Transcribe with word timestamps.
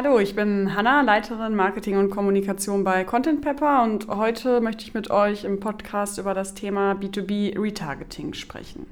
Hallo, 0.00 0.20
ich 0.20 0.36
bin 0.36 0.76
Hanna, 0.76 1.00
Leiterin 1.00 1.56
Marketing 1.56 1.96
und 1.96 2.10
Kommunikation 2.10 2.84
bei 2.84 3.02
Content 3.02 3.40
Pepper 3.40 3.82
und 3.82 4.06
heute 4.06 4.60
möchte 4.60 4.84
ich 4.84 4.94
mit 4.94 5.10
euch 5.10 5.42
im 5.42 5.58
Podcast 5.58 6.18
über 6.18 6.34
das 6.34 6.54
Thema 6.54 6.92
B2B 6.92 7.60
Retargeting 7.60 8.32
sprechen. 8.32 8.86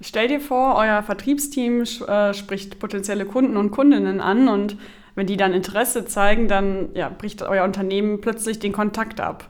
Stell 0.00 0.26
dir 0.26 0.40
vor, 0.40 0.74
euer 0.74 1.04
Vertriebsteam 1.04 1.82
äh, 1.82 2.34
spricht 2.34 2.80
potenzielle 2.80 3.26
Kunden 3.26 3.56
und 3.56 3.70
Kundinnen 3.70 4.20
an 4.20 4.48
und 4.48 4.76
wenn 5.14 5.28
die 5.28 5.36
dann 5.36 5.54
Interesse 5.54 6.04
zeigen, 6.06 6.48
dann 6.48 6.88
ja, 6.94 7.10
bricht 7.10 7.42
euer 7.42 7.62
Unternehmen 7.62 8.20
plötzlich 8.20 8.58
den 8.58 8.72
Kontakt 8.72 9.20
ab. 9.20 9.46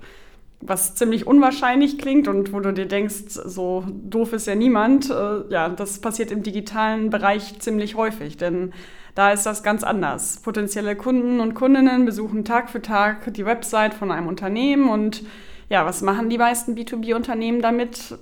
Was 0.61 0.97
ziemlich 0.97 1.27
unwahrscheinlich 1.27 1.97
klingt 1.97 2.29
und 2.29 2.53
wo 2.53 2.61
du 2.61 2.75
dir 2.75 2.85
denkst, 2.85 3.25
so 3.27 3.87
doof 3.89 4.35
ist 4.35 4.47
ja 4.47 4.55
niemand. 4.55 5.09
Äh, 5.09 5.49
ja, 5.49 5.71
das 5.71 6.03
passiert 6.03 6.31
im 6.31 6.43
digitalen 6.43 7.09
Bereich 7.09 7.59
ziemlich 7.59 7.95
häufig, 7.95 8.37
denn 8.37 8.75
da 9.21 9.33
ist 9.33 9.45
das 9.45 9.63
ganz 9.63 9.85
anders. 9.85 10.39
Potenzielle 10.39 10.97
Kunden 10.97 11.41
und 11.41 11.53
Kundinnen 11.53 12.07
besuchen 12.07 12.43
Tag 12.43 12.71
für 12.71 12.81
Tag 12.81 13.35
die 13.35 13.45
Website 13.45 13.93
von 13.93 14.11
einem 14.11 14.27
Unternehmen 14.27 14.89
und 14.89 15.25
ja, 15.69 15.85
was 15.85 16.01
machen 16.01 16.31
die 16.31 16.39
meisten 16.39 16.75
B2B-Unternehmen 16.75 17.61
damit? 17.61 18.17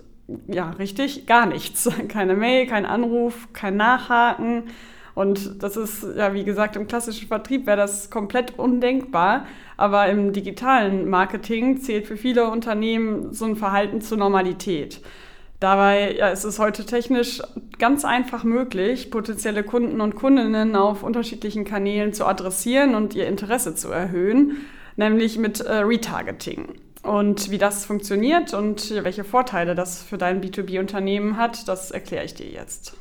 Ja, 0.48 0.70
richtig, 0.70 1.26
gar 1.26 1.46
nichts. 1.46 1.88
Keine 2.08 2.34
Mail, 2.34 2.66
kein 2.66 2.84
Anruf, 2.84 3.46
kein 3.52 3.76
Nachhaken. 3.76 4.64
Und 5.14 5.62
das 5.62 5.76
ist, 5.76 6.04
ja, 6.16 6.34
wie 6.34 6.42
gesagt, 6.42 6.74
im 6.74 6.88
klassischen 6.88 7.28
Vertrieb 7.28 7.68
wäre 7.68 7.76
das 7.76 8.10
komplett 8.10 8.58
undenkbar. 8.58 9.46
Aber 9.76 10.08
im 10.08 10.32
digitalen 10.32 11.08
Marketing 11.08 11.80
zählt 11.80 12.08
für 12.08 12.16
viele 12.16 12.50
Unternehmen 12.50 13.32
so 13.32 13.44
ein 13.44 13.54
Verhalten 13.54 14.00
zur 14.00 14.18
Normalität. 14.18 15.00
Dabei 15.60 16.14
ja, 16.14 16.28
ist 16.28 16.44
es 16.44 16.58
heute 16.60 16.86
technisch 16.86 17.42
ganz 17.78 18.04
einfach 18.04 18.44
möglich, 18.44 19.10
potenzielle 19.10 19.64
Kunden 19.64 20.00
und 20.00 20.14
Kundinnen 20.14 20.76
auf 20.76 21.02
unterschiedlichen 21.02 21.64
Kanälen 21.64 22.12
zu 22.12 22.26
adressieren 22.26 22.94
und 22.94 23.14
ihr 23.14 23.26
Interesse 23.26 23.74
zu 23.74 23.90
erhöhen, 23.90 24.58
nämlich 24.96 25.36
mit 25.36 25.60
äh, 25.60 25.78
Retargeting. 25.78 26.74
Und 27.02 27.50
wie 27.50 27.58
das 27.58 27.84
funktioniert 27.84 28.54
und 28.54 28.92
welche 29.02 29.24
Vorteile 29.24 29.74
das 29.74 30.02
für 30.02 30.18
dein 30.18 30.42
B2B-Unternehmen 30.42 31.36
hat, 31.36 31.66
das 31.66 31.90
erkläre 31.90 32.24
ich 32.24 32.34
dir 32.34 32.48
jetzt. 32.48 32.94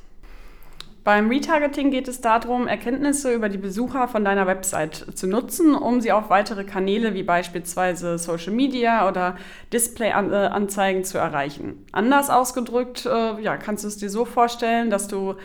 Beim 1.07 1.29
Retargeting 1.29 1.89
geht 1.89 2.09
es 2.09 2.19
darum, 2.19 2.67
Erkenntnisse 2.67 3.33
über 3.33 3.47
die 3.47 3.57
Besucher 3.57 4.09
von 4.09 4.25
deiner 4.25 4.45
Website 4.45 5.05
zu 5.15 5.25
nutzen, 5.25 5.73
um 5.73 6.01
sie 6.01 6.11
auf 6.11 6.29
weitere 6.29 6.65
Kanäle 6.65 7.13
wie 7.13 7.23
beispielsweise 7.23 8.17
Social 8.17 8.51
Media 8.51 9.07
oder 9.07 9.37
Display-Anzeigen 9.71 11.05
zu 11.05 11.17
erreichen. 11.17 11.85
Anders 11.93 12.29
ausgedrückt, 12.29 13.05
äh, 13.05 13.41
ja, 13.41 13.55
kannst 13.55 13.85
du 13.85 13.87
es 13.87 13.95
dir 13.95 14.09
so 14.09 14.25
vorstellen, 14.25 14.89
dass 14.89 15.07
du 15.07 15.35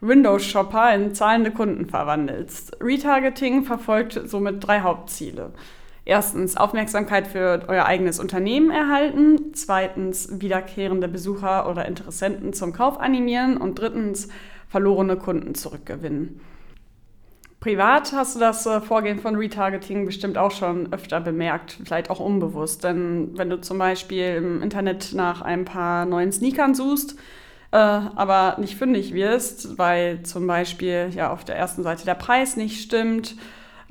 Windows-Shopper 0.00 0.94
in 0.94 1.14
zahlende 1.14 1.50
Kunden 1.50 1.84
verwandelst. 1.84 2.78
Retargeting 2.80 3.64
verfolgt 3.64 4.18
somit 4.24 4.66
drei 4.66 4.80
Hauptziele. 4.80 5.52
Erstens 6.06 6.56
Aufmerksamkeit 6.56 7.26
für 7.26 7.66
euer 7.68 7.84
eigenes 7.84 8.20
Unternehmen 8.20 8.70
erhalten, 8.70 9.52
zweitens 9.52 10.40
wiederkehrende 10.40 11.08
Besucher 11.08 11.68
oder 11.68 11.84
Interessenten 11.84 12.54
zum 12.54 12.72
Kauf 12.72 12.98
animieren 12.98 13.58
und 13.58 13.78
drittens 13.78 14.28
verlorene 14.70 15.16
Kunden 15.16 15.54
zurückgewinnen. 15.54 16.40
Privat 17.60 18.14
hast 18.14 18.36
du 18.36 18.40
das 18.40 18.64
äh, 18.64 18.80
Vorgehen 18.80 19.18
von 19.18 19.36
Retargeting 19.36 20.06
bestimmt 20.06 20.38
auch 20.38 20.50
schon 20.50 20.90
öfter 20.94 21.20
bemerkt, 21.20 21.78
vielleicht 21.84 22.08
auch 22.08 22.20
unbewusst. 22.20 22.84
Denn 22.84 23.36
wenn 23.36 23.50
du 23.50 23.60
zum 23.60 23.76
Beispiel 23.76 24.36
im 24.36 24.62
Internet 24.62 25.12
nach 25.12 25.42
ein 25.42 25.66
paar 25.66 26.06
neuen 26.06 26.32
Sneakern 26.32 26.74
suchst, 26.74 27.16
äh, 27.72 27.76
aber 27.76 28.56
nicht 28.58 28.76
fündig 28.76 29.12
wirst, 29.12 29.76
weil 29.76 30.22
zum 30.22 30.46
Beispiel 30.46 31.10
ja 31.14 31.30
auf 31.30 31.44
der 31.44 31.56
ersten 31.56 31.82
Seite 31.82 32.06
der 32.06 32.14
Preis 32.14 32.56
nicht 32.56 32.80
stimmt 32.80 33.36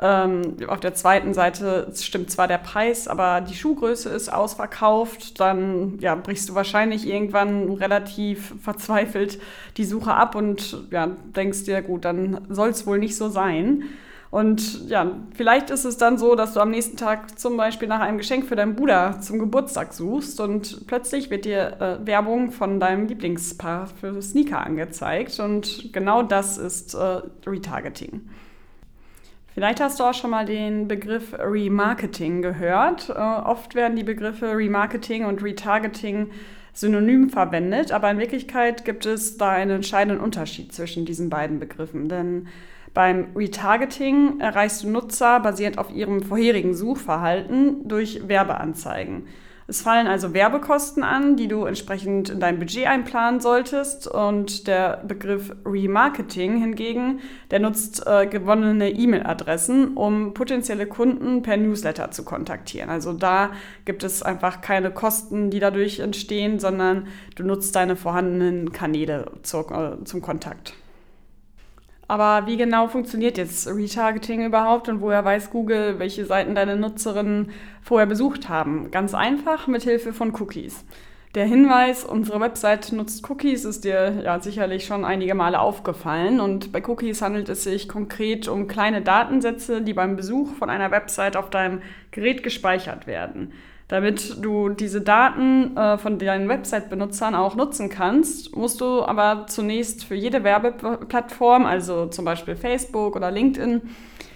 ähm, 0.02 0.56
auf 0.68 0.80
der 0.80 0.94
zweiten 0.94 1.34
Seite 1.34 1.92
stimmt 1.94 2.32
zwar 2.32 2.48
der 2.48 2.58
Preis, 2.58 3.08
aber 3.08 3.42
die 3.42 3.56
Schuhgröße 3.56 4.10
ist 4.10 4.32
ausverkauft. 4.32 5.40
Dann 5.40 5.98
ja, 6.00 6.16
brichst 6.16 6.48
du 6.48 6.56
wahrscheinlich 6.56 7.06
irgendwann 7.08 7.74
relativ 7.74 8.54
verzweifelt 8.62 9.40
die 9.78 9.86
Suche 9.86 10.14
ab 10.14 10.36
und 10.36 10.86
ja, 10.92 11.08
denkst 11.36 11.66
dir, 11.66 11.82
gut, 11.82 12.06
dann 12.06 12.46
soll 12.50 12.70
es 12.70 12.88
wohl 12.88 12.98
nicht 12.98 13.18
so 13.18 13.30
sein. 13.30 13.84
Und 14.32 14.88
ja, 14.88 15.12
vielleicht 15.34 15.72
ist 15.72 15.86
es 15.86 15.98
dann 15.98 16.20
so, 16.20 16.36
dass 16.36 16.54
du 16.54 16.60
am 16.60 16.70
nächsten 16.70 16.98
Tag 16.98 17.40
zum 17.40 17.58
Beispiel 17.58 17.88
nach 17.88 18.00
einem 18.00 18.20
Geschenk 18.20 18.46
für 18.46 18.56
deinen 18.56 18.76
Bruder 18.76 19.20
zum 19.22 19.40
Geburtstag 19.40 19.92
suchst 19.92 20.40
und 20.40 20.86
plötzlich 20.86 21.32
wird 21.32 21.46
dir 21.46 21.78
äh, 21.82 22.06
Werbung 22.06 22.52
von 22.52 22.80
deinem 22.80 23.08
Lieblingspaar 23.08 23.88
für 23.88 24.22
Sneaker 24.22 24.64
angezeigt. 24.64 25.40
Und 25.40 25.92
genau 25.94 26.22
das 26.22 26.60
ist 26.60 26.94
äh, 26.94 27.22
Retargeting. 27.48 28.22
Vielleicht 29.60 29.82
hast 29.82 30.00
du 30.00 30.06
auch 30.06 30.14
schon 30.14 30.30
mal 30.30 30.46
den 30.46 30.88
Begriff 30.88 31.34
Remarketing 31.38 32.42
gehört. 32.42 33.10
Äh, 33.10 33.14
oft 33.14 33.76
werden 33.76 33.98
die 33.98 34.06
Begriffe 34.06 34.56
Remarketing 34.56 35.26
und 35.26 35.44
Retargeting 35.44 36.30
synonym 36.72 37.30
verwendet, 37.30 37.92
aber 37.92 38.10
in 38.10 38.20
Wirklichkeit 38.20 38.86
gibt 38.86 39.06
es 39.06 39.36
da 39.36 39.50
einen 39.50 39.72
entscheidenden 39.72 40.24
Unterschied 40.24 40.72
zwischen 40.72 41.04
diesen 41.04 41.30
beiden 41.30 41.60
Begriffen. 41.60 42.08
Denn 42.08 42.48
beim 42.94 43.36
Retargeting 43.36 44.40
erreichst 44.40 44.84
du 44.84 44.90
Nutzer 44.90 45.42
basierend 45.42 45.78
auf 45.78 45.94
ihrem 45.94 46.24
vorherigen 46.24 46.74
Suchverhalten 46.74 47.86
durch 47.86 48.30
Werbeanzeigen. 48.30 49.28
Es 49.70 49.82
fallen 49.82 50.08
also 50.08 50.34
Werbekosten 50.34 51.04
an, 51.04 51.36
die 51.36 51.48
du 51.48 51.66
entsprechend 51.66 52.32
in 52.32 52.40
dein 52.40 52.58
Budget 52.58 52.88
einplanen 52.88 53.40
solltest. 53.40 54.08
Und 54.08 54.68
der 54.68 55.04
Begriff 55.08 55.56
Remarketing 55.64 56.58
hingegen, 56.58 57.20
der 57.52 57.60
nutzt 57.60 58.06
äh, 58.08 58.26
gewonnene 58.26 58.90
E-Mail-Adressen, 58.90 59.96
um 59.96 60.34
potenzielle 60.34 60.88
Kunden 60.88 61.44
per 61.44 61.56
Newsletter 61.56 62.10
zu 62.10 62.24
kontaktieren. 62.24 62.90
Also 62.90 63.14
da 63.14 63.52
gibt 63.86 64.04
es 64.04 64.24
einfach 64.24 64.62
keine 64.62 64.90
Kosten, 64.90 65.52
die 65.52 65.60
dadurch 65.60 66.00
entstehen, 66.00 66.60
sondern 66.60 67.08
du 67.36 67.44
nutzt 67.44 67.76
deine 67.76 67.96
vorhandenen 67.96 68.72
Kanäle 68.72 69.32
zur, 69.44 69.72
äh, 69.72 70.04
zum 70.04 70.24
Kontakt. 70.24 70.74
Aber 72.10 72.48
wie 72.48 72.58
genau 72.58 72.88
funktioniert 72.88 73.38
jetzt 73.38 73.68
Retargeting 73.68 74.44
überhaupt 74.44 74.90
und 74.90 75.00
woher 75.00 75.24
weiß 75.24 75.52
Google, 75.52 76.00
welche 76.00 76.26
Seiten 76.26 76.56
deine 76.56 76.76
Nutzerinnen 76.76 77.52
vorher 77.84 78.08
besucht 78.08 78.50
haben? 78.50 78.90
Ganz 78.90 79.14
einfach 79.14 79.68
mit 79.68 79.84
Hilfe 79.84 80.12
von 80.12 80.34
Cookies. 80.34 80.84
Der 81.36 81.46
Hinweis, 81.46 82.04
unsere 82.04 82.40
Website 82.40 82.92
nutzt 82.94 83.30
Cookies, 83.30 83.64
ist 83.64 83.84
dir 83.84 84.24
ja 84.24 84.40
sicherlich 84.40 84.88
schon 84.88 85.06
einige 85.06 85.36
Male 85.36 85.60
aufgefallen. 85.60 86.40
Und 86.40 86.72
bei 86.72 86.84
Cookies 86.84 87.22
handelt 87.22 87.48
es 87.48 87.64
sich 87.64 87.88
konkret 87.88 88.48
um 88.48 88.68
kleine 88.68 89.04
Datensätze, 89.04 89.84
die 89.84 89.94
beim 89.94 90.16
Besuch 90.16 90.56
von 90.56 90.72
einer 90.72 90.90
Website 90.90 91.38
auf 91.38 91.52
deinem 91.52 91.84
Gerät 92.10 92.42
gespeichert 92.42 93.06
werden. 93.06 93.54
Damit 93.90 94.46
du 94.46 94.70
diese 94.70 95.02
Daten 95.02 95.76
äh, 95.76 95.98
von 95.98 96.20
deinen 96.20 96.48
Website-Benutzern 96.48 97.34
auch 97.34 97.56
nutzen 97.56 97.90
kannst, 97.90 98.56
musst 98.56 98.82
du 98.82 99.04
aber 99.04 99.48
zunächst 99.48 100.06
für 100.06 100.14
jede 100.14 100.44
Werbeplattform, 100.44 101.66
also 101.66 102.06
zum 102.06 102.24
Beispiel 102.24 102.56
Facebook 102.56 103.16
oder 103.16 103.32
LinkedIn, 103.32 103.82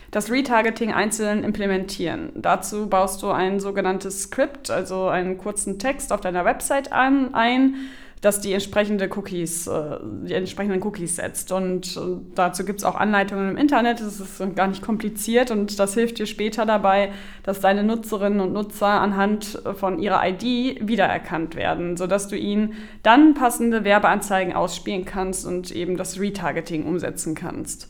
das 0.09 0.31
Retargeting 0.31 0.91
einzeln 0.91 1.43
implementieren. 1.43 2.31
Dazu 2.33 2.87
baust 2.87 3.21
du 3.21 3.29
ein 3.29 3.59
sogenanntes 3.59 4.23
Script, 4.23 4.71
also 4.71 5.07
einen 5.07 5.37
kurzen 5.37 5.77
Text 5.77 6.11
auf 6.11 6.21
deiner 6.21 6.45
Website 6.45 6.91
an, 6.91 7.35
ein, 7.35 7.75
das 8.23 8.39
die, 8.39 8.53
entsprechende 8.53 9.09
Cookies, 9.13 9.67
äh, 9.67 9.97
die 10.01 10.33
entsprechenden 10.33 10.81
Cookies 10.81 11.17
setzt. 11.17 11.51
Und 11.51 11.97
äh, 11.97 11.99
dazu 12.35 12.63
gibt 12.63 12.79
es 12.79 12.85
auch 12.85 12.95
Anleitungen 12.95 13.51
im 13.51 13.57
Internet. 13.57 13.99
Das 13.99 14.19
ist 14.21 14.55
gar 14.55 14.67
nicht 14.67 14.81
kompliziert 14.81 15.51
und 15.51 15.77
das 15.77 15.93
hilft 15.93 16.19
dir 16.19 16.25
später 16.25 16.65
dabei, 16.65 17.11
dass 17.43 17.59
deine 17.59 17.83
Nutzerinnen 17.83 18.39
und 18.39 18.53
Nutzer 18.53 18.87
anhand 18.87 19.61
von 19.75 19.99
ihrer 19.99 20.25
ID 20.25 20.87
wiedererkannt 20.87 21.55
werden, 21.55 21.97
sodass 21.97 22.29
du 22.29 22.37
ihnen 22.37 22.75
dann 23.03 23.33
passende 23.33 23.83
Werbeanzeigen 23.83 24.53
ausspielen 24.53 25.03
kannst 25.03 25.45
und 25.45 25.71
eben 25.71 25.97
das 25.97 26.17
Retargeting 26.17 26.85
umsetzen 26.85 27.35
kannst. 27.35 27.89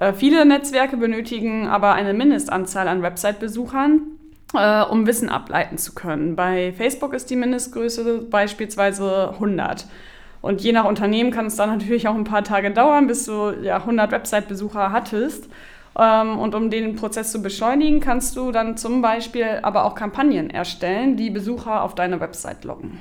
Äh, 0.00 0.12
viele 0.12 0.44
Netzwerke 0.44 0.96
benötigen 0.96 1.68
aber 1.68 1.92
eine 1.92 2.14
Mindestanzahl 2.14 2.88
an 2.88 3.02
Website-Besuchern 3.02 4.11
äh, 4.54 4.82
um 4.82 5.06
Wissen 5.06 5.28
ableiten 5.28 5.78
zu 5.78 5.94
können. 5.94 6.36
Bei 6.36 6.72
Facebook 6.72 7.14
ist 7.14 7.30
die 7.30 7.36
Mindestgröße 7.36 8.26
beispielsweise 8.30 9.30
100. 9.34 9.86
Und 10.40 10.60
je 10.60 10.72
nach 10.72 10.84
Unternehmen 10.84 11.30
kann 11.30 11.46
es 11.46 11.56
dann 11.56 11.70
natürlich 11.70 12.08
auch 12.08 12.14
ein 12.14 12.24
paar 12.24 12.42
Tage 12.42 12.72
dauern, 12.72 13.06
bis 13.06 13.26
du 13.26 13.52
ja, 13.62 13.76
100 13.76 14.10
Website-Besucher 14.10 14.90
hattest. 14.90 15.48
Ähm, 15.98 16.38
und 16.38 16.54
um 16.54 16.70
den 16.70 16.96
Prozess 16.96 17.30
zu 17.32 17.42
beschleunigen, 17.42 18.00
kannst 18.00 18.36
du 18.36 18.50
dann 18.50 18.76
zum 18.76 19.02
Beispiel 19.02 19.60
aber 19.62 19.84
auch 19.84 19.94
Kampagnen 19.94 20.50
erstellen, 20.50 21.16
die 21.16 21.30
Besucher 21.30 21.82
auf 21.82 21.94
deine 21.94 22.20
Website 22.20 22.64
locken. 22.64 22.98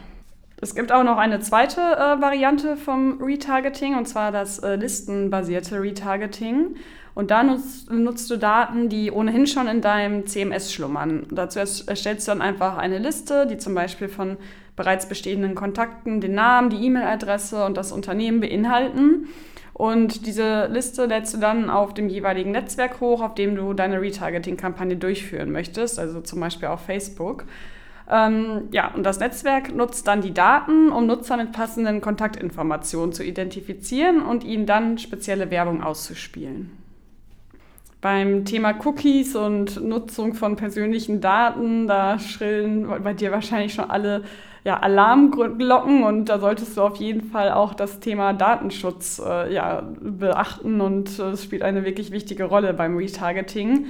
Es 0.63 0.75
gibt 0.75 0.91
auch 0.91 1.03
noch 1.03 1.17
eine 1.17 1.39
zweite 1.39 1.81
äh, 1.81 2.21
Variante 2.21 2.77
vom 2.77 3.19
Retargeting, 3.19 3.97
und 3.97 4.07
zwar 4.07 4.31
das 4.31 4.59
äh, 4.59 4.75
listenbasierte 4.75 5.81
Retargeting. 5.81 6.75
Und 7.15 7.31
da 7.31 7.41
nutzt, 7.41 7.91
nutzt, 7.91 8.29
du 8.29 8.37
Daten, 8.37 8.87
die 8.87 9.11
ohnehin 9.11 9.47
schon 9.47 9.67
in 9.67 9.81
deinem 9.81 10.27
CMS 10.27 10.71
schlummern. 10.71 11.25
Dazu 11.31 11.57
erstellst 11.59 12.27
du 12.27 12.31
dann 12.31 12.41
einfach 12.43 12.77
eine 12.77 12.99
Liste, 12.99 13.47
die 13.47 13.57
zum 13.57 13.73
Beispiel 13.73 14.07
von 14.07 14.37
bereits 14.75 15.09
bestehenden 15.09 15.55
Kontakten 15.55 16.21
den 16.21 16.35
Namen, 16.35 16.69
die 16.69 16.85
E-Mail-Adresse 16.85 17.65
und 17.65 17.75
das 17.75 17.91
Unternehmen 17.91 18.39
beinhalten. 18.39 19.29
Und 19.73 20.27
diese 20.27 20.67
Liste 20.67 21.07
lädst 21.07 21.33
du 21.33 21.39
dann 21.39 21.71
auf 21.71 21.95
dem 21.95 22.07
jeweiligen 22.07 22.51
Netzwerk 22.51 23.01
hoch, 23.01 23.21
auf 23.21 23.33
dem 23.33 23.55
du 23.55 23.73
deine 23.73 23.99
Retargeting-Kampagne 23.99 24.95
durchführen 24.95 25.51
möchtest, 25.51 25.97
also 25.97 26.21
zum 26.21 26.39
Beispiel 26.39 26.67
auf 26.67 26.81
Facebook. 26.81 27.45
Ähm, 28.11 28.67
ja, 28.71 28.93
und 28.93 29.03
das 29.03 29.21
Netzwerk 29.21 29.73
nutzt 29.73 30.05
dann 30.05 30.21
die 30.21 30.33
Daten, 30.33 30.91
um 30.91 31.07
Nutzer 31.07 31.37
mit 31.37 31.53
passenden 31.53 32.01
Kontaktinformationen 32.01 33.13
zu 33.13 33.23
identifizieren 33.23 34.21
und 34.21 34.43
ihnen 34.43 34.65
dann 34.65 34.97
spezielle 34.97 35.49
Werbung 35.49 35.81
auszuspielen. 35.81 36.71
Beim 38.01 38.43
Thema 38.43 38.73
Cookies 38.83 39.35
und 39.35 39.81
Nutzung 39.81 40.33
von 40.33 40.57
persönlichen 40.57 41.21
Daten, 41.21 41.87
da 41.87 42.19
schrillen 42.19 42.87
bei 43.01 43.13
dir 43.13 43.31
wahrscheinlich 43.31 43.73
schon 43.73 43.89
alle 43.89 44.23
ja, 44.63 44.79
Alarmglocken 44.79 46.03
und 46.03 46.25
da 46.25 46.39
solltest 46.39 46.77
du 46.77 46.81
auf 46.81 46.97
jeden 46.97 47.23
Fall 47.31 47.51
auch 47.51 47.73
das 47.73 47.99
Thema 47.99 48.33
Datenschutz 48.33 49.19
äh, 49.25 49.51
ja, 49.51 49.83
beachten 49.99 50.81
und 50.81 51.17
äh, 51.17 51.31
es 51.31 51.43
spielt 51.43 51.63
eine 51.63 51.83
wirklich 51.83 52.11
wichtige 52.11 52.43
Rolle 52.43 52.73
beim 52.73 52.95
Retargeting. 52.95 53.87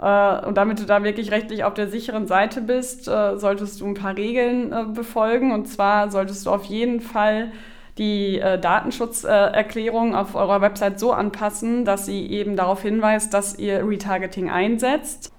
Äh, 0.00 0.46
und 0.46 0.56
damit 0.56 0.78
du 0.78 0.84
da 0.84 1.02
wirklich 1.02 1.32
rechtlich 1.32 1.64
auf 1.64 1.74
der 1.74 1.88
sicheren 1.88 2.28
Seite 2.28 2.60
bist, 2.60 3.08
äh, 3.08 3.36
solltest 3.36 3.80
du 3.80 3.86
ein 3.86 3.94
paar 3.94 4.16
Regeln 4.16 4.94
befolgen. 4.94 5.52
Und 5.52 5.66
zwar 5.66 6.10
solltest 6.10 6.46
du 6.46 6.50
auf 6.50 6.64
jeden 6.64 7.00
Fall 7.00 7.50
die 7.98 8.40
Datenschutzerklärung 8.40 10.14
auf 10.14 10.34
eurer 10.34 10.62
Website 10.62 10.98
so 10.98 11.12
anpassen, 11.12 11.84
dass 11.84 12.06
sie 12.06 12.26
eben 12.30 12.56
darauf 12.56 12.80
hinweist, 12.80 13.34
dass 13.34 13.58
ihr 13.58 13.86
Retargeting 13.86 14.48
einsetzt 14.48 15.31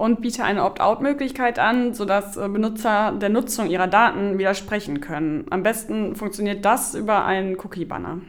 und 0.00 0.22
biete 0.22 0.44
eine 0.44 0.64
Opt-out-Möglichkeit 0.64 1.58
an, 1.58 1.92
sodass 1.92 2.36
Benutzer 2.36 3.12
der 3.12 3.28
Nutzung 3.28 3.68
ihrer 3.68 3.86
Daten 3.86 4.38
widersprechen 4.38 5.00
können. 5.02 5.44
Am 5.50 5.62
besten 5.62 6.16
funktioniert 6.16 6.64
das 6.64 6.94
über 6.94 7.26
einen 7.26 7.56
Cookie-Banner. 7.56 8.22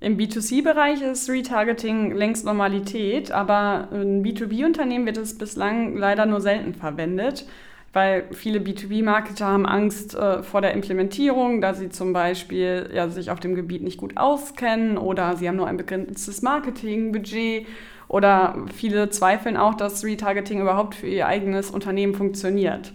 Im 0.00 0.16
B2C-Bereich 0.16 1.02
ist 1.02 1.28
Retargeting 1.28 2.12
längst 2.12 2.46
Normalität, 2.46 3.30
aber 3.30 3.88
in 3.92 4.24
B2B-Unternehmen 4.24 5.04
wird 5.04 5.18
es 5.18 5.36
bislang 5.36 5.94
leider 5.94 6.24
nur 6.24 6.40
selten 6.40 6.72
verwendet, 6.72 7.46
weil 7.92 8.24
viele 8.32 8.58
B2B-Marketer 8.58 9.46
haben 9.46 9.66
Angst 9.66 10.14
äh, 10.14 10.42
vor 10.42 10.62
der 10.62 10.72
Implementierung, 10.72 11.60
da 11.60 11.74
sie 11.74 11.90
zum 11.90 12.14
Beispiel 12.14 12.90
ja, 12.94 13.10
sich 13.10 13.30
auf 13.30 13.40
dem 13.40 13.54
Gebiet 13.54 13.82
nicht 13.82 13.98
gut 13.98 14.16
auskennen 14.16 14.96
oder 14.96 15.36
sie 15.36 15.46
haben 15.46 15.56
nur 15.56 15.68
ein 15.68 15.76
begrenztes 15.76 16.40
Marketingbudget 16.40 17.66
oder 18.12 18.54
viele 18.72 19.10
zweifeln 19.10 19.56
auch, 19.56 19.74
dass 19.74 20.04
Retargeting 20.04 20.60
überhaupt 20.60 20.94
für 20.94 21.08
ihr 21.08 21.26
eigenes 21.26 21.70
Unternehmen 21.70 22.14
funktioniert. 22.14 22.92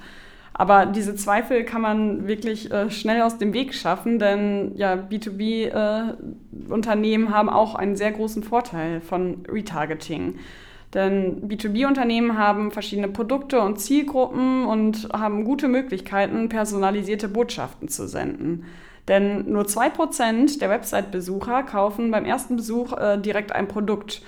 Aber 0.53 0.85
diese 0.85 1.15
Zweifel 1.15 1.65
kann 1.65 1.81
man 1.81 2.27
wirklich 2.27 2.71
äh, 2.71 2.91
schnell 2.91 3.23
aus 3.23 3.39
dem 3.39 3.53
Weg 3.53 3.73
schaffen, 3.73 4.19
denn 4.19 4.73
ja, 4.75 4.93
B2B-Unternehmen 4.93 7.27
äh, 7.27 7.31
haben 7.31 7.49
auch 7.49 7.73
einen 7.75 7.95
sehr 7.95 8.11
großen 8.11 8.43
Vorteil 8.43 9.01
von 9.01 9.43
Retargeting. 9.47 10.35
Denn 10.93 11.49
B2B-Unternehmen 11.49 12.37
haben 12.37 12.69
verschiedene 12.71 13.07
Produkte 13.07 13.59
und 13.59 13.79
Zielgruppen 13.79 14.65
und 14.65 15.09
haben 15.13 15.45
gute 15.45 15.67
Möglichkeiten, 15.67 16.47
personalisierte 16.47 17.27
Botschaften 17.27 17.87
zu 17.87 18.07
senden. 18.07 18.65
Denn 19.07 19.51
nur 19.51 19.63
2% 19.63 20.59
der 20.59 20.69
Website-Besucher 20.69 21.63
kaufen 21.63 22.11
beim 22.11 22.25
ersten 22.25 22.55
Besuch 22.55 22.93
äh, 22.93 23.17
direkt 23.17 23.51
ein 23.51 23.67
Produkt. 23.67 24.21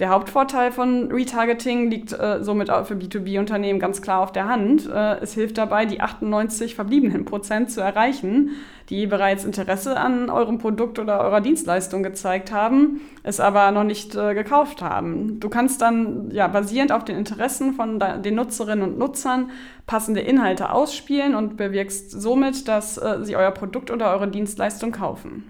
Der 0.00 0.08
Hauptvorteil 0.08 0.72
von 0.72 1.12
Retargeting 1.12 1.88
liegt 1.88 2.12
äh, 2.12 2.42
somit 2.42 2.68
für 2.68 2.94
B2B-Unternehmen 2.94 3.78
ganz 3.78 4.02
klar 4.02 4.22
auf 4.22 4.32
der 4.32 4.48
Hand. 4.48 4.90
Äh, 4.90 5.18
es 5.20 5.34
hilft 5.34 5.56
dabei, 5.56 5.86
die 5.86 6.00
98 6.00 6.74
verbliebenen 6.74 7.24
Prozent 7.24 7.70
zu 7.70 7.80
erreichen, 7.80 8.50
die 8.90 9.06
bereits 9.06 9.44
Interesse 9.44 9.96
an 9.96 10.30
eurem 10.30 10.58
Produkt 10.58 10.98
oder 10.98 11.20
eurer 11.20 11.40
Dienstleistung 11.40 12.02
gezeigt 12.02 12.50
haben, 12.50 13.02
es 13.22 13.38
aber 13.38 13.70
noch 13.70 13.84
nicht 13.84 14.16
äh, 14.16 14.34
gekauft 14.34 14.82
haben. 14.82 15.38
Du 15.38 15.48
kannst 15.48 15.80
dann 15.80 16.28
ja 16.32 16.48
basierend 16.48 16.90
auf 16.90 17.04
den 17.04 17.16
Interessen 17.16 17.74
von 17.74 18.00
den 18.00 18.34
Nutzerinnen 18.34 18.90
und 18.90 18.98
Nutzern 18.98 19.52
passende 19.86 20.22
Inhalte 20.22 20.70
ausspielen 20.70 21.36
und 21.36 21.56
bewirkst 21.56 22.10
somit, 22.10 22.66
dass 22.66 22.98
äh, 22.98 23.18
sie 23.22 23.36
euer 23.36 23.52
Produkt 23.52 23.92
oder 23.92 24.10
eure 24.10 24.26
Dienstleistung 24.26 24.90
kaufen. 24.90 25.44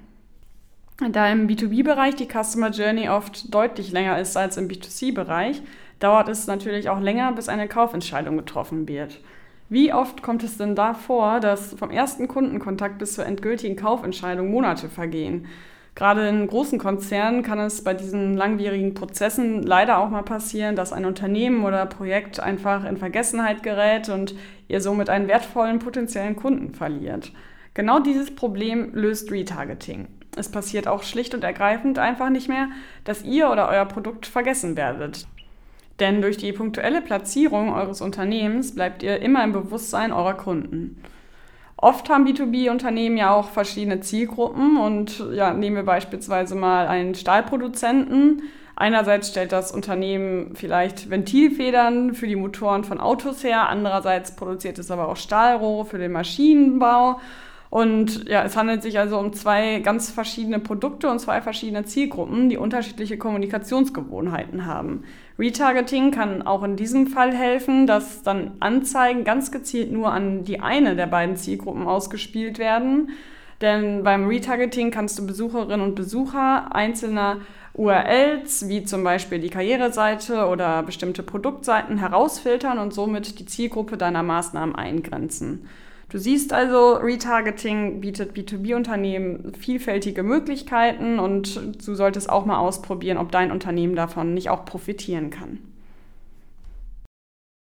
Da 1.00 1.28
im 1.28 1.48
B2B-Bereich 1.48 2.14
die 2.14 2.28
Customer 2.28 2.70
Journey 2.70 3.08
oft 3.08 3.52
deutlich 3.52 3.90
länger 3.90 4.20
ist 4.20 4.36
als 4.36 4.56
im 4.56 4.68
B2C-Bereich, 4.68 5.60
dauert 5.98 6.28
es 6.28 6.46
natürlich 6.46 6.88
auch 6.88 7.00
länger, 7.00 7.32
bis 7.32 7.48
eine 7.48 7.66
Kaufentscheidung 7.66 8.36
getroffen 8.36 8.86
wird. 8.86 9.20
Wie 9.68 9.92
oft 9.92 10.22
kommt 10.22 10.44
es 10.44 10.56
denn 10.56 10.76
da 10.76 10.94
vor, 10.94 11.40
dass 11.40 11.74
vom 11.74 11.90
ersten 11.90 12.28
Kundenkontakt 12.28 12.98
bis 12.98 13.14
zur 13.14 13.26
endgültigen 13.26 13.74
Kaufentscheidung 13.74 14.52
Monate 14.52 14.88
vergehen? 14.88 15.46
Gerade 15.96 16.28
in 16.28 16.46
großen 16.46 16.78
Konzernen 16.78 17.42
kann 17.42 17.58
es 17.58 17.82
bei 17.82 17.94
diesen 17.94 18.36
langwierigen 18.36 18.94
Prozessen 18.94 19.64
leider 19.64 19.98
auch 19.98 20.10
mal 20.10 20.22
passieren, 20.22 20.76
dass 20.76 20.92
ein 20.92 21.06
Unternehmen 21.06 21.64
oder 21.64 21.86
Projekt 21.86 22.38
einfach 22.38 22.84
in 22.84 22.98
Vergessenheit 22.98 23.64
gerät 23.64 24.08
und 24.08 24.36
ihr 24.68 24.80
somit 24.80 25.08
einen 25.08 25.26
wertvollen 25.26 25.80
potenziellen 25.80 26.36
Kunden 26.36 26.72
verliert. 26.72 27.32
Genau 27.74 27.98
dieses 27.98 28.34
Problem 28.34 28.90
löst 28.92 29.32
Retargeting. 29.32 30.06
Es 30.36 30.50
passiert 30.50 30.88
auch 30.88 31.02
schlicht 31.02 31.34
und 31.34 31.44
ergreifend 31.44 31.98
einfach 31.98 32.30
nicht 32.30 32.48
mehr, 32.48 32.68
dass 33.04 33.22
ihr 33.22 33.50
oder 33.50 33.68
euer 33.68 33.84
Produkt 33.84 34.26
vergessen 34.26 34.76
werdet. 34.76 35.26
Denn 36.00 36.20
durch 36.20 36.36
die 36.36 36.52
punktuelle 36.52 37.00
Platzierung 37.00 37.72
eures 37.72 38.00
Unternehmens 38.00 38.74
bleibt 38.74 39.02
ihr 39.02 39.20
immer 39.22 39.44
im 39.44 39.52
Bewusstsein 39.52 40.12
eurer 40.12 40.34
Kunden. 40.34 41.00
Oft 41.76 42.08
haben 42.08 42.26
B2B-Unternehmen 42.26 43.16
ja 43.16 43.34
auch 43.34 43.50
verschiedene 43.50 44.00
Zielgruppen 44.00 44.78
und 44.78 45.22
ja, 45.32 45.52
nehmen 45.52 45.76
wir 45.76 45.82
beispielsweise 45.84 46.54
mal 46.54 46.86
einen 46.86 47.14
Stahlproduzenten. 47.14 48.42
Einerseits 48.76 49.28
stellt 49.28 49.52
das 49.52 49.70
Unternehmen 49.70 50.56
vielleicht 50.56 51.10
Ventilfedern 51.10 52.14
für 52.14 52.26
die 52.26 52.36
Motoren 52.36 52.82
von 52.82 52.98
Autos 53.00 53.44
her, 53.44 53.68
andererseits 53.68 54.34
produziert 54.34 54.78
es 54.78 54.90
aber 54.90 55.08
auch 55.08 55.16
Stahlrohre 55.16 55.84
für 55.84 55.98
den 55.98 56.10
Maschinenbau 56.10 57.20
und 57.74 58.28
ja, 58.28 58.44
es 58.44 58.56
handelt 58.56 58.84
sich 58.84 59.00
also 59.00 59.18
um 59.18 59.32
zwei 59.32 59.80
ganz 59.80 60.08
verschiedene 60.08 60.60
Produkte 60.60 61.10
und 61.10 61.18
zwei 61.18 61.40
verschiedene 61.40 61.84
Zielgruppen, 61.84 62.48
die 62.48 62.56
unterschiedliche 62.56 63.18
Kommunikationsgewohnheiten 63.18 64.64
haben. 64.64 65.02
Retargeting 65.40 66.12
kann 66.12 66.42
auch 66.42 66.62
in 66.62 66.76
diesem 66.76 67.08
Fall 67.08 67.34
helfen, 67.34 67.88
dass 67.88 68.22
dann 68.22 68.52
Anzeigen 68.60 69.24
ganz 69.24 69.50
gezielt 69.50 69.90
nur 69.90 70.12
an 70.12 70.44
die 70.44 70.60
eine 70.60 70.94
der 70.94 71.08
beiden 71.08 71.34
Zielgruppen 71.34 71.88
ausgespielt 71.88 72.60
werden. 72.60 73.08
Denn 73.60 74.04
beim 74.04 74.28
Retargeting 74.28 74.92
kannst 74.92 75.18
du 75.18 75.26
Besucherinnen 75.26 75.84
und 75.84 75.96
Besucher 75.96 76.72
einzelner 76.72 77.38
URLs, 77.72 78.68
wie 78.68 78.84
zum 78.84 79.02
Beispiel 79.02 79.40
die 79.40 79.50
Karriereseite 79.50 80.46
oder 80.46 80.84
bestimmte 80.84 81.24
Produktseiten, 81.24 81.98
herausfiltern 81.98 82.78
und 82.78 82.94
somit 82.94 83.40
die 83.40 83.46
Zielgruppe 83.46 83.96
deiner 83.96 84.22
Maßnahmen 84.22 84.76
eingrenzen. 84.76 85.66
Du 86.14 86.20
siehst 86.20 86.52
also, 86.52 86.92
Retargeting 86.92 88.00
bietet 88.00 88.36
B2B-Unternehmen 88.36 89.52
vielfältige 89.58 90.22
Möglichkeiten 90.22 91.18
und 91.18 91.84
du 91.84 91.94
solltest 91.96 92.30
auch 92.30 92.46
mal 92.46 92.58
ausprobieren, 92.58 93.18
ob 93.18 93.32
dein 93.32 93.50
Unternehmen 93.50 93.96
davon 93.96 94.32
nicht 94.32 94.48
auch 94.48 94.64
profitieren 94.64 95.30
kann. 95.30 95.58